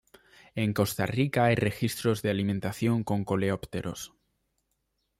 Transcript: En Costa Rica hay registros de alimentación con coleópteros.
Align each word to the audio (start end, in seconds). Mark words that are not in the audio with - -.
En 0.55 0.73
Costa 0.73 1.05
Rica 1.05 1.45
hay 1.45 1.53
registros 1.53 2.23
de 2.23 2.31
alimentación 2.31 3.03
con 3.03 3.23
coleópteros. 3.23 4.15